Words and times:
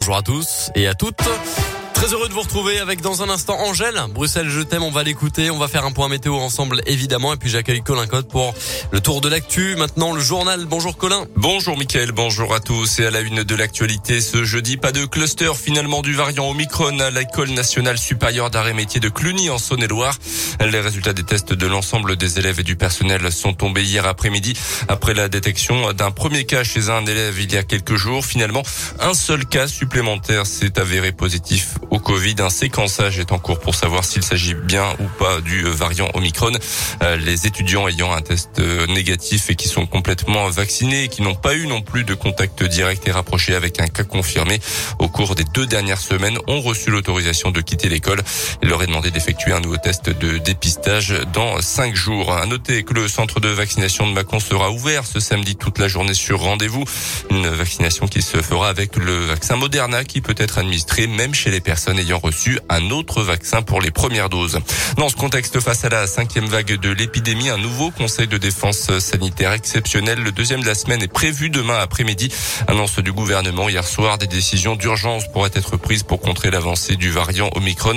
Bonjour 0.00 0.16
à 0.16 0.22
tous 0.22 0.70
et 0.74 0.86
à 0.88 0.94
toutes. 0.94 1.20
Très 2.00 2.14
heureux 2.14 2.28
de 2.28 2.32
vous 2.32 2.40
retrouver 2.40 2.78
avec 2.78 3.02
dans 3.02 3.22
un 3.22 3.28
instant 3.28 3.58
Angèle. 3.58 4.00
Bruxelles, 4.14 4.48
je 4.48 4.62
t'aime. 4.62 4.82
On 4.82 4.90
va 4.90 5.02
l'écouter. 5.02 5.50
On 5.50 5.58
va 5.58 5.68
faire 5.68 5.84
un 5.84 5.92
point 5.92 6.08
météo 6.08 6.34
ensemble, 6.36 6.80
évidemment. 6.86 7.34
Et 7.34 7.36
puis 7.36 7.50
j'accueille 7.50 7.82
Colin 7.82 8.06
Cotte 8.06 8.26
pour 8.26 8.54
le 8.90 9.00
tour 9.00 9.20
de 9.20 9.28
l'actu. 9.28 9.76
Maintenant, 9.76 10.14
le 10.14 10.20
journal. 10.22 10.64
Bonjour 10.64 10.96
Colin. 10.96 11.26
Bonjour 11.36 11.76
Mickaël. 11.76 12.12
Bonjour 12.12 12.54
à 12.54 12.60
tous. 12.60 13.00
Et 13.00 13.06
à 13.06 13.10
la 13.10 13.20
une 13.20 13.42
de 13.44 13.54
l'actualité 13.54 14.22
ce 14.22 14.44
jeudi, 14.44 14.78
pas 14.78 14.92
de 14.92 15.04
cluster 15.04 15.52
finalement 15.54 16.00
du 16.00 16.14
variant 16.14 16.48
Omicron 16.48 16.98
à 17.00 17.10
l'école 17.10 17.50
nationale 17.50 17.98
supérieure 17.98 18.48
d'art 18.48 18.68
et 18.68 18.72
métier 18.72 18.98
de 18.98 19.10
Cluny 19.10 19.50
en 19.50 19.58
Saône-et-Loire. 19.58 20.16
Les 20.66 20.80
résultats 20.80 21.12
des 21.12 21.24
tests 21.24 21.52
de 21.52 21.66
l'ensemble 21.66 22.16
des 22.16 22.38
élèves 22.38 22.60
et 22.60 22.64
du 22.64 22.76
personnel 22.76 23.30
sont 23.30 23.52
tombés 23.52 23.84
hier 23.84 24.06
après-midi 24.06 24.54
après 24.88 25.12
la 25.12 25.28
détection 25.28 25.92
d'un 25.92 26.12
premier 26.12 26.44
cas 26.44 26.64
chez 26.64 26.88
un 26.88 27.04
élève 27.04 27.38
il 27.38 27.52
y 27.52 27.58
a 27.58 27.62
quelques 27.62 27.96
jours. 27.96 28.24
Finalement, 28.24 28.62
un 29.00 29.12
seul 29.12 29.44
cas 29.44 29.68
supplémentaire 29.68 30.46
s'est 30.46 30.78
avéré 30.78 31.12
positif 31.12 31.74
au 31.90 31.98
Covid. 31.98 32.36
Un 32.38 32.50
séquençage 32.50 33.18
est 33.18 33.32
en 33.32 33.38
cours 33.38 33.58
pour 33.58 33.74
savoir 33.74 34.04
s'il 34.04 34.22
s'agit 34.22 34.54
bien 34.54 34.86
ou 35.00 35.04
pas 35.18 35.40
du 35.40 35.62
variant 35.62 36.08
Omicron. 36.14 36.52
Euh, 37.02 37.16
les 37.16 37.46
étudiants 37.46 37.88
ayant 37.88 38.12
un 38.12 38.22
test 38.22 38.58
euh, 38.58 38.86
négatif 38.86 39.50
et 39.50 39.56
qui 39.56 39.68
sont 39.68 39.86
complètement 39.86 40.48
vaccinés 40.48 41.04
et 41.04 41.08
qui 41.08 41.22
n'ont 41.22 41.34
pas 41.34 41.54
eu 41.54 41.66
non 41.66 41.82
plus 41.82 42.04
de 42.04 42.14
contact 42.14 42.62
direct 42.62 43.06
et 43.06 43.10
rapproché 43.10 43.54
avec 43.54 43.80
un 43.80 43.86
cas 43.86 44.04
confirmé 44.04 44.60
au 44.98 45.08
cours 45.08 45.34
des 45.34 45.44
deux 45.44 45.66
dernières 45.66 46.00
semaines 46.00 46.38
ont 46.46 46.60
reçu 46.60 46.90
l'autorisation 46.90 47.50
de 47.50 47.60
quitter 47.60 47.88
l'école. 47.88 48.22
Il 48.62 48.68
leur 48.68 48.82
est 48.82 48.86
demandé 48.86 49.10
d'effectuer 49.10 49.52
un 49.52 49.60
nouveau 49.60 49.76
test 49.76 50.10
de 50.10 50.38
dépistage 50.38 51.14
dans 51.32 51.60
cinq 51.60 51.94
jours. 51.94 52.32
À 52.32 52.46
noter 52.46 52.82
que 52.82 52.94
le 52.94 53.08
centre 53.08 53.40
de 53.40 53.48
vaccination 53.48 54.06
de 54.06 54.12
Mâcon 54.12 54.40
sera 54.40 54.70
ouvert 54.70 55.06
ce 55.06 55.20
samedi 55.20 55.56
toute 55.56 55.78
la 55.78 55.88
journée 55.88 56.14
sur 56.14 56.40
rendez-vous. 56.40 56.84
Une 57.30 57.48
vaccination 57.48 58.06
qui 58.06 58.22
se 58.22 58.40
fera 58.42 58.68
avec 58.68 58.96
le 58.96 59.24
vaccin 59.24 59.56
Moderna 59.56 60.04
qui 60.04 60.20
peut 60.20 60.34
être 60.38 60.58
administré 60.58 61.06
même 61.06 61.34
chez 61.34 61.50
les 61.50 61.60
personnes 61.60 61.79
ayant 61.88 62.18
reçu 62.18 62.58
un 62.68 62.90
autre 62.90 63.22
vaccin 63.22 63.62
pour 63.62 63.80
les 63.80 63.90
premières 63.90 64.28
doses. 64.28 64.58
Dans 64.96 65.08
ce 65.08 65.16
contexte, 65.16 65.60
face 65.60 65.84
à 65.84 65.88
la 65.88 66.06
cinquième 66.06 66.46
vague 66.46 66.78
de 66.78 66.90
l'épidémie, 66.90 67.48
un 67.48 67.58
nouveau 67.58 67.90
conseil 67.90 68.28
de 68.28 68.38
défense 68.38 68.98
sanitaire 68.98 69.52
exceptionnel, 69.52 70.22
le 70.22 70.32
deuxième 70.32 70.60
de 70.60 70.66
la 70.66 70.74
semaine, 70.74 71.02
est 71.02 71.12
prévu 71.12 71.50
demain 71.50 71.78
après-midi. 71.78 72.32
Annonce 72.66 72.98
du 72.98 73.12
gouvernement 73.12 73.68
hier 73.68 73.86
soir, 73.86 74.18
des 74.18 74.26
décisions 74.26 74.76
d'urgence 74.76 75.30
pourraient 75.32 75.50
être 75.54 75.76
prises 75.76 76.02
pour 76.02 76.20
contrer 76.20 76.50
l'avancée 76.50 76.96
du 76.96 77.10
variant 77.10 77.50
Omicron. 77.54 77.94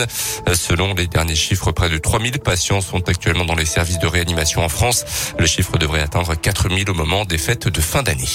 Selon 0.54 0.94
les 0.94 1.08
derniers 1.08 1.36
chiffres, 1.36 1.72
près 1.72 1.90
de 1.90 1.98
3000 1.98 2.40
patients 2.40 2.82
sont 2.82 3.10
actuellement 3.10 3.46
dans 3.46 3.56
les 3.56 3.66
services 3.66 4.00
de 4.00 4.08
réanimation 4.08 4.64
en 4.64 4.70
France. 4.70 5.06
Le 5.38 5.46
chiffre 5.46 5.78
devrait 5.78 6.02
atteindre 6.02 6.36
4000 6.36 6.90
au 6.90 6.94
moment 6.94 7.26
des 7.26 7.38
fêtes 7.38 7.68
de 7.68 7.82
fin 7.82 8.04
d'année. 8.04 8.30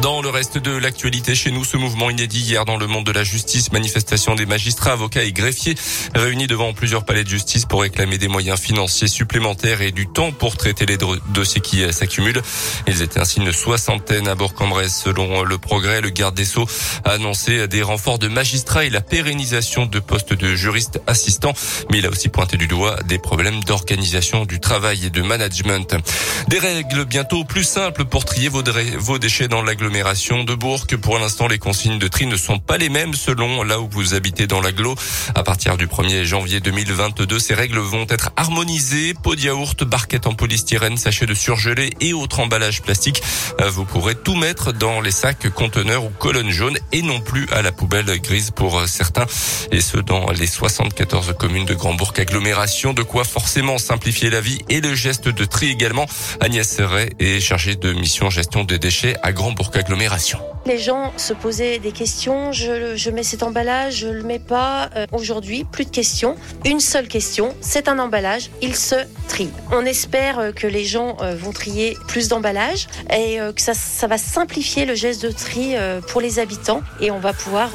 Dans 0.00 0.22
le 0.22 0.28
reste 0.28 0.58
de 0.58 0.70
l'actualité 0.70 1.34
chez 1.34 1.50
nous, 1.50 1.64
ce 1.64 1.76
mouvement 1.76 2.08
inédit 2.08 2.38
hier 2.38 2.64
dans 2.64 2.76
le 2.76 2.86
monde 2.86 3.04
de 3.04 3.10
la 3.10 3.24
justice, 3.24 3.72
manifestation 3.72 4.36
des 4.36 4.46
magistrats, 4.46 4.92
avocats 4.92 5.24
et 5.24 5.32
greffiers 5.32 5.74
réunis 6.14 6.46
devant 6.46 6.72
plusieurs 6.72 7.04
palais 7.04 7.24
de 7.24 7.28
justice 7.28 7.64
pour 7.64 7.82
réclamer 7.82 8.16
des 8.16 8.28
moyens 8.28 8.60
financiers 8.60 9.08
supplémentaires 9.08 9.82
et 9.82 9.90
du 9.90 10.06
temps 10.06 10.30
pour 10.30 10.56
traiter 10.56 10.86
les 10.86 10.98
dossiers 11.30 11.60
qui 11.60 11.92
s'accumulent. 11.92 12.42
Ils 12.86 13.02
étaient 13.02 13.18
ainsi 13.18 13.40
une 13.40 13.52
soixantaine 13.52 14.28
à 14.28 14.36
Bourg-en-Bresse. 14.36 15.02
Selon 15.04 15.42
le 15.42 15.58
progrès, 15.58 16.00
le 16.00 16.10
garde 16.10 16.36
des 16.36 16.44
Sceaux 16.44 16.68
a 17.04 17.14
annoncé 17.14 17.66
des 17.66 17.82
renforts 17.82 18.20
de 18.20 18.28
magistrats 18.28 18.84
et 18.84 18.90
la 18.90 19.00
pérennisation 19.00 19.86
de 19.86 19.98
postes 19.98 20.32
de 20.32 20.54
juristes 20.54 21.00
assistants. 21.08 21.54
Mais 21.90 21.98
il 21.98 22.06
a 22.06 22.10
aussi 22.10 22.28
pointé 22.28 22.56
du 22.56 22.68
doigt 22.68 23.02
des 23.08 23.18
problèmes 23.18 23.64
d'organisation 23.64 24.44
du 24.44 24.60
travail 24.60 25.06
et 25.06 25.10
de 25.10 25.22
management. 25.22 25.96
Des 26.46 26.60
règles 26.60 27.04
bientôt 27.04 27.42
plus 27.42 27.64
simples 27.64 28.04
pour 28.04 28.24
trier 28.24 28.48
vos 28.48 29.18
déchets 29.18 29.48
dans 29.48 29.62
l'agglomération 29.62 29.87
de 29.88 30.54
Bourg. 30.54 30.86
Pour 31.00 31.18
l'instant, 31.18 31.48
les 31.48 31.58
consignes 31.58 31.98
de 31.98 32.08
tri 32.08 32.26
ne 32.26 32.36
sont 32.36 32.58
pas 32.58 32.76
les 32.76 32.90
mêmes 32.90 33.14
selon 33.14 33.62
là 33.62 33.80
où 33.80 33.88
vous 33.90 34.14
habitez 34.14 34.46
dans 34.46 34.60
l'agglo. 34.60 34.94
À 35.34 35.42
partir 35.42 35.76
du 35.78 35.86
1er 35.86 36.24
janvier 36.24 36.60
2022, 36.60 37.38
ces 37.38 37.54
règles 37.54 37.78
vont 37.78 38.06
être 38.10 38.30
harmonisées. 38.36 39.14
Pot 39.14 39.34
de 39.34 39.42
yaourt, 39.42 39.82
barquettes 39.84 40.26
en 40.26 40.34
polystyrène, 40.34 40.98
sachets 40.98 41.24
de 41.24 41.32
surgelé 41.32 41.94
et 42.00 42.12
autres 42.12 42.40
emballages 42.40 42.82
plastiques. 42.82 43.22
Euh, 43.60 43.70
vous 43.70 43.86
pourrez 43.86 44.14
tout 44.14 44.34
mettre 44.34 44.72
dans 44.72 45.00
les 45.00 45.10
sacs, 45.10 45.48
conteneurs 45.50 46.04
ou 46.04 46.10
colonnes 46.10 46.50
jaunes 46.50 46.78
et 46.92 47.00
non 47.00 47.20
plus 47.20 47.48
à 47.52 47.62
la 47.62 47.72
poubelle 47.72 48.20
grise 48.20 48.50
pour 48.50 48.86
certains. 48.86 49.26
Et 49.72 49.80
ce, 49.80 49.96
dans 49.96 50.30
les 50.32 50.46
74 50.46 51.34
communes 51.38 51.64
de 51.64 51.74
Grand-Bourg 51.74 52.12
agglomération. 52.18 52.92
De 52.92 53.02
quoi 53.02 53.24
forcément 53.24 53.78
simplifier 53.78 54.28
la 54.28 54.42
vie 54.42 54.60
et 54.68 54.80
le 54.80 54.94
geste 54.94 55.28
de 55.28 55.44
tri 55.46 55.70
également. 55.70 56.06
Agnès 56.40 56.68
Serret 56.68 57.10
est 57.18 57.40
chargée 57.40 57.74
de 57.74 57.92
mission 57.94 58.28
gestion 58.28 58.64
des 58.64 58.78
déchets 58.78 59.16
à 59.22 59.32
Grand-Bourg 59.32 59.70
agglomération. 59.78 60.40
Les 60.68 60.76
gens 60.76 61.14
se 61.16 61.32
posaient 61.32 61.78
des 61.78 61.92
questions. 61.92 62.52
Je, 62.52 63.10
mets 63.10 63.22
cet 63.22 63.42
emballage, 63.42 64.00
je 64.00 64.08
le 64.08 64.22
mets 64.22 64.38
pas. 64.38 64.90
Euh, 64.96 65.06
Aujourd'hui, 65.12 65.64
plus 65.64 65.86
de 65.86 65.90
questions. 65.90 66.36
Une 66.66 66.80
seule 66.80 67.08
question. 67.08 67.54
C'est 67.62 67.88
un 67.88 67.98
emballage. 67.98 68.50
Il 68.60 68.76
se 68.76 68.96
trie. 69.28 69.48
On 69.72 69.86
espère 69.86 70.38
euh, 70.38 70.52
que 70.52 70.66
les 70.66 70.84
gens 70.84 71.16
euh, 71.22 71.34
vont 71.34 71.52
trier 71.52 71.96
plus 72.06 72.28
d'emballages 72.28 72.86
et 73.10 73.38
que 73.56 73.62
ça, 73.62 73.72
ça 73.72 74.06
va 74.08 74.18
simplifier 74.18 74.84
le 74.84 74.94
geste 74.94 75.22
de 75.22 75.30
tri 75.30 75.74
pour 76.08 76.20
les 76.20 76.38
habitants 76.38 76.82
et 77.00 77.10
on 77.10 77.18
va 77.18 77.32
pouvoir 77.32 77.70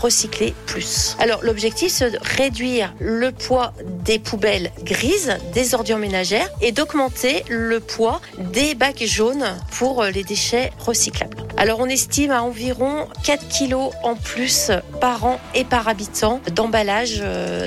recycler 0.00 0.54
plus. 0.66 1.16
Alors 1.18 1.40
l'objectif, 1.42 1.90
c'est 1.90 2.12
de 2.12 2.18
réduire 2.22 2.94
le 3.00 3.32
poids 3.32 3.72
des 4.04 4.18
poubelles 4.18 4.70
grises, 4.84 5.36
des 5.52 5.74
ordures 5.74 5.98
ménagères 5.98 6.48
et 6.60 6.70
d'augmenter 6.70 7.44
le 7.48 7.80
poids 7.80 8.20
des 8.38 8.74
bacs 8.74 9.02
jaunes 9.04 9.56
pour 9.72 10.04
les 10.04 10.22
déchets 10.22 10.70
recyclables. 10.78 11.49
Alors 11.60 11.80
on 11.80 11.90
estime 11.90 12.30
à 12.30 12.42
environ 12.42 13.06
4 13.22 13.48
kilos 13.48 13.92
en 14.02 14.16
plus 14.16 14.70
par 14.98 15.24
an 15.26 15.38
et 15.54 15.64
par 15.64 15.88
habitant 15.88 16.40
d'emballage 16.56 17.22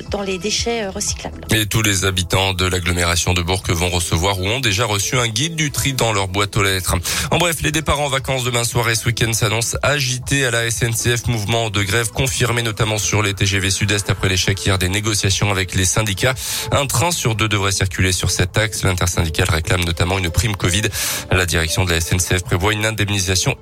dans 0.10 0.24
les 0.24 0.40
déchets 0.40 0.88
recyclables. 0.88 1.46
Et 1.52 1.68
tous 1.68 1.84
les 1.84 2.04
habitants 2.04 2.56
de 2.56 2.66
l'agglomération 2.66 3.36
de 3.36 3.44
Bourg 3.44 3.62
vont 3.70 3.90
recevoir 3.90 4.40
ou 4.40 4.48
ont 4.48 4.60
déjà 4.60 4.86
reçu 4.86 5.16
un 5.20 5.28
guide 5.28 5.56
du 5.56 5.70
tri 5.70 5.94
dans 5.94 6.12
leur 6.12 6.28
boîte 6.28 6.58
aux 6.58 6.64
lettres. 6.64 6.96
En 7.30 7.38
bref, 7.38 7.58
les 7.62 7.72
départs 7.72 8.00
en 8.00 8.10
vacances 8.10 8.44
demain 8.44 8.64
soir 8.64 8.90
et 8.90 8.96
ce 8.96 9.06
week-end 9.06 9.32
s'annoncent 9.32 9.78
agités 9.84 10.44
à 10.48 10.50
la 10.50 10.72
SNCF. 10.72 11.28
Mouvement 11.28 11.70
de 11.70 11.84
grève 11.84 12.10
confirmé 12.10 12.64
notamment 12.64 12.98
sur 12.98 13.22
les 13.22 13.36
TGV 13.36 13.70
Sud-Est 13.70 14.10
après 14.10 14.28
l'échec 14.28 14.66
hier 14.66 14.80
des 14.80 14.90
négociations 14.90 15.52
avec 15.52 15.76
les 15.76 15.86
syndicats. 15.86 16.34
Un 16.72 16.88
train 16.88 17.12
sur 17.12 17.36
deux 17.36 17.48
devrait 17.48 17.72
circuler 17.72 18.12
sur 18.12 18.32
cette 18.32 18.58
axe. 18.58 18.82
L'intersyndicale 18.82 19.52
réclame 19.52 19.84
notamment 19.84 20.18
une 20.18 20.32
prime 20.32 20.56
Covid. 20.56 20.82
La 21.30 21.46
direction 21.46 21.86
de 21.86 21.92
la 21.92 22.02
SNCF 22.02 22.42
prévoit 22.44 22.74
une 22.74 22.88
indemnisation 22.88 23.56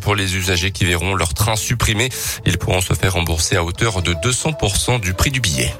pour 0.00 0.14
les 0.14 0.36
usagers 0.36 0.70
qui 0.70 0.84
verront 0.84 1.14
leur 1.14 1.32
train 1.32 1.56
supprimé. 1.56 2.08
Ils 2.44 2.58
pourront 2.58 2.80
se 2.80 2.94
faire 2.94 3.14
rembourser 3.14 3.56
à 3.56 3.64
hauteur 3.64 4.02
de 4.02 4.12
200% 4.12 5.00
du 5.00 5.14
prix 5.14 5.30
du 5.30 5.40
billet. 5.40 5.72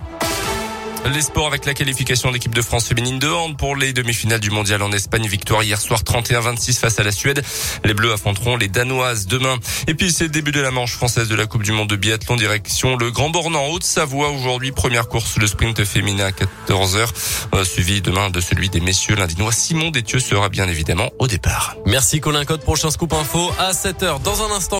Les 1.14 1.22
sports 1.22 1.46
avec 1.46 1.64
la 1.66 1.74
qualification 1.74 2.32
d'équipe 2.32 2.54
de 2.54 2.60
France 2.60 2.88
féminine 2.88 3.20
de 3.20 3.28
hand 3.28 3.56
pour 3.56 3.76
les 3.76 3.92
demi-finales 3.92 4.40
du 4.40 4.50
mondial 4.50 4.82
en 4.82 4.90
Espagne. 4.90 5.26
Victoire 5.26 5.62
hier 5.62 5.80
soir 5.80 6.02
31-26 6.02 6.80
face 6.80 6.98
à 6.98 7.04
la 7.04 7.12
Suède. 7.12 7.42
Les 7.84 7.94
Bleus 7.94 8.12
affronteront 8.12 8.56
les 8.56 8.66
Danoises 8.66 9.26
demain. 9.26 9.56
Et 9.86 9.94
puis 9.94 10.10
c'est 10.10 10.24
le 10.24 10.30
début 10.30 10.50
de 10.50 10.60
la 10.60 10.72
manche 10.72 10.94
française 10.94 11.28
de 11.28 11.36
la 11.36 11.46
Coupe 11.46 11.62
du 11.62 11.70
Monde 11.70 11.88
de 11.88 11.96
biathlon 11.96 12.34
direction 12.34 12.96
le 12.96 13.12
Grand 13.12 13.30
Bornand 13.30 13.66
en 13.66 13.68
Haute-Savoie. 13.68 14.30
Aujourd'hui, 14.30 14.72
première 14.72 15.08
course, 15.08 15.36
le 15.38 15.46
sprint 15.46 15.84
féminin 15.84 16.26
à 16.26 16.30
14h, 16.30 17.08
euh, 17.54 17.64
suivi 17.64 18.02
demain 18.02 18.28
de 18.30 18.40
celui 18.40 18.68
des 18.68 18.80
messieurs. 18.80 19.14
L'Indinois 19.14 19.52
Simon 19.52 19.90
Détieux 19.90 20.18
sera 20.18 20.48
bien 20.48 20.68
évidemment 20.68 21.10
au 21.20 21.28
départ. 21.28 21.76
Merci 21.86 22.20
Colin 22.20 22.44
Code. 22.44 22.62
Prochain 22.62 22.90
scoop 22.90 23.12
info 23.12 23.52
à 23.58 23.72
7h 23.72 24.22
dans 24.22 24.42
un 24.42 24.56
instant. 24.56 24.74